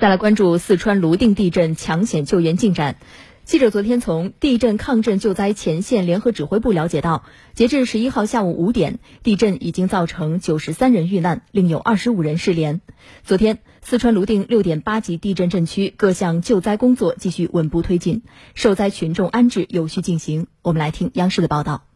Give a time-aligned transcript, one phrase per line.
[0.00, 2.94] 再来关注四川泸定地震抢险救援进展。
[3.44, 12.80] 记者昨天从地震抗震救灾前线联合指挥部了解到，截至十一号下午五点，地震已经造成九十三人遇难，另有二十五人失联。
[13.24, 18.22] 昨天，四川泸定六点八级地震震区各项救灾工作继续稳步推进，
[18.54, 20.46] 受灾群众安置有序进行。
[20.62, 21.87] 我们来听央视的报道。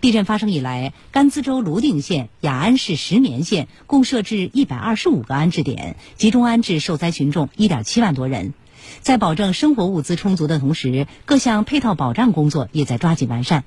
[0.00, 8.54] 地震发生以来，甘孜州泸定县、雅安市石棉县共设置一百二十五个安置点，集中安置受灾群众一点七万多人。
[9.00, 13.64] 在保证生活物资充足的同时，各项配套保障工作也在抓紧完善。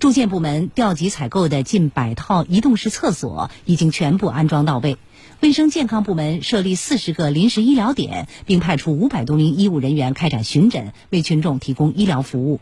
[0.00, 4.98] 住建部门调集采购的近百套移动式厕所已经全部安装到位，
[5.40, 12.58] 卫生健康部门设立四十个临时医疗点，并派出五百多名医务人员开展巡诊，为群众提供医疗服务。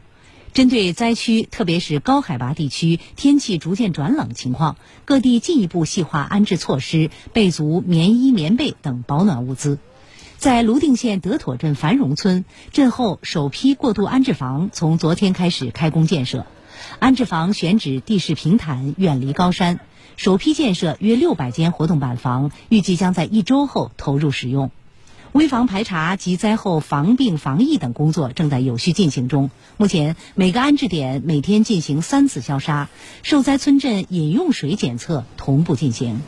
[0.52, 9.78] 针对灾区，特别是高海拔地区天气逐渐转冷情况，各地进一步细化安置措施，备足棉衣、棉被等保暖物资。
[10.38, 16.47] 在泸定县德妥镇繁荣村，震后首批过渡安置房从昨天开始开工建设。
[16.98, 19.80] 安置房选址地势平坦，远离高山，
[20.17, 24.70] 首批建设约六百间活动板房，预计将在一周后投入使用。
[25.32, 29.50] 危房排查及灾后防病防疫等工作正在有序进行中。
[29.77, 32.88] 目前，每个安置点每天进行三次消杀，
[33.22, 36.20] 受灾村镇饮用水检测同步进行。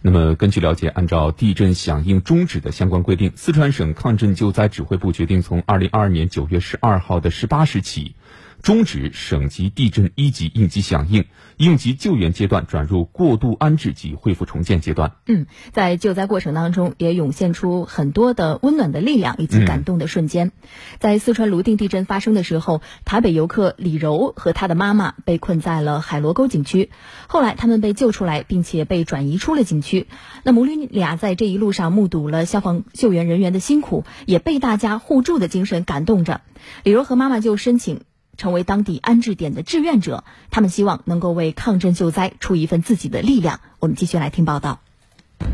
[0.00, 8.14] 那么，根据了解，按照地震响应终止的相关规定，四川省抗震救灾指挥部决定从二零二二年九月十二号的十八时起。
[8.62, 11.24] 终止省级地震一级应急响应、
[11.56, 15.16] 应急救援阶段，转入过渡安置及恢复重建阶段。
[15.26, 20.52] 嗯，在救灾过程当中，也涌现出很多的温暖的力量以及感动的瞬间。
[21.00, 26.90] 在四川泸定地震发生的时候，台北游客李柔和他的妈妈被困在了海螺沟景区，
[27.26, 30.06] 后来他们被救出来，并且被转移出了景区。
[30.44, 36.42] 那母女俩在这一路上目睹了消防救援人员的辛苦，也被大家互助的精神感动着。
[36.84, 38.02] 李柔和妈妈就申请。
[38.36, 43.60] 成为当地安置点的志愿者，他们希望能够为抗震救灾出一份自己的力量。
[43.78, 44.80] 我们继续来听报道。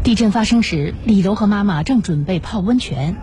[0.05, 3.17] 地震发生时，李柔和妈妈正准备泡温泉，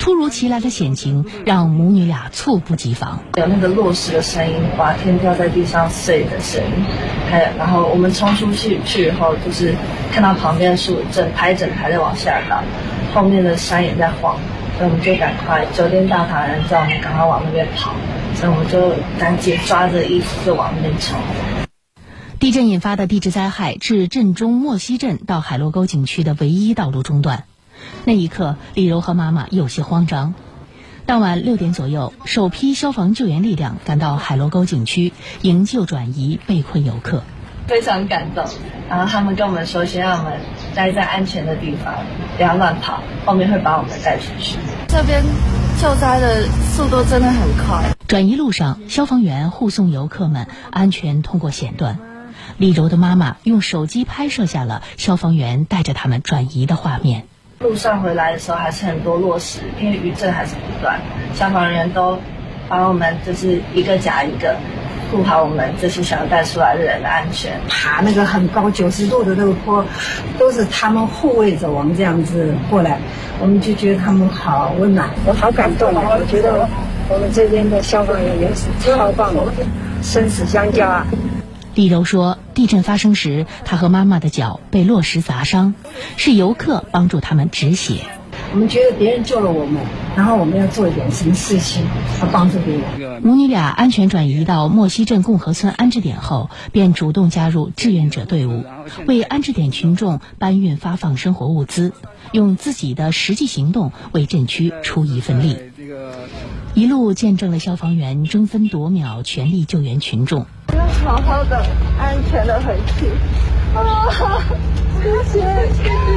[0.00, 3.20] 突如其来的险情让母女俩猝不及防。
[3.36, 6.84] 有那个落石的声音，滑天掉在地上碎的声音，
[7.30, 9.76] 还有，然后我们冲出去去以后，就是
[10.12, 12.64] 看到旁边的树整排整排的往下倒，
[13.14, 14.36] 后面的山也在晃，
[14.76, 17.94] 所以我们就赶快酒店大堂人叫我们赶快往那边跑。
[18.38, 21.18] 所以我就赶紧抓着衣服就往那边冲。
[22.38, 27.46] 地震引发的地质灾害致震中莫溪镇到海螺沟景区的唯一道路中断，
[28.04, 30.34] 那一刻，李柔和妈妈有些慌张。
[31.04, 35.12] 当晚六点左右，首批消防救援力量赶到海螺沟景区
[35.42, 37.24] 营救转移被困游客，
[37.66, 38.44] 非常感动。
[38.88, 40.38] 然后他们跟我们说，先让我们
[40.76, 41.92] 待在安全的地方，
[42.36, 44.58] 不要乱跑，后面会把我们带出去。
[44.86, 45.24] 这边。
[45.80, 46.42] 救灾的
[46.74, 47.94] 速度真的很快。
[48.08, 51.98] 转移路上，消防员护送游客们安全通过险段。
[52.56, 57.26] 李柔的妈妈用手机拍摄下了消防员带着他们转移的画面。
[57.60, 61.00] 路上回来的时候还是很多落石，因为余震还是不断。
[61.34, 62.18] 消防员都
[62.68, 64.56] 帮我们就是一个夹一个，
[65.10, 67.60] 护好我们这些想要带出来的人的安全。
[67.68, 69.84] 爬那个很高九十度的那个坡，
[70.38, 73.00] 都是他们护卫着我们这样子过来。
[73.40, 75.92] 我们就觉得他们好温暖，我好感动！
[75.94, 76.68] 我觉得
[77.08, 79.40] 我们这边的消防员也是超棒的，
[80.02, 81.06] 生死相交啊。
[81.74, 85.74] 李柔说，地震发生时，她和妈妈的脚被落石砸伤，
[86.16, 88.00] 是游客帮助他们止血。
[88.50, 89.82] 我们觉得别人救了我们，
[90.16, 91.84] 然后我们要做一点什么事情，
[92.20, 93.22] 来帮助别人。
[93.22, 98.64] 母女俩安全转移到莫溪镇共和村安置点后，便主动加入志愿者队伍，
[99.06, 101.92] 为安置点群众搬运发放生活物资，
[102.32, 105.58] 用自己的实际行动为镇区出一份力。
[106.74, 111.66] 一路见证了消防员争分夺秒全力救援群众，要好好的、
[111.98, 113.08] 安全的回去。
[113.74, 114.08] 啊，
[115.02, 115.40] 谢谢，
[115.76, 116.07] 谢谢大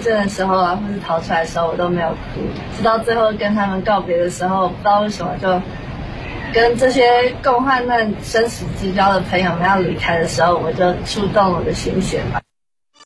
[0.00, 2.40] 震的时候啊，或是逃出来的时候，我都没有哭，
[2.76, 5.60] 直到最后跟他们告别的时候，不知道为什么就
[6.52, 12.40] 跟这些共患难、生死之交的朋友们要离开的时候，我就触动我的心弦吧。